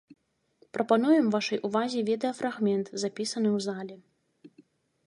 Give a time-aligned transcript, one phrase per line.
[0.77, 3.95] Прапануем вашай увазе відэафрагмент, запісаны ў залі.